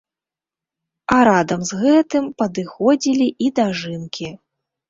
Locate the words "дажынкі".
3.61-4.27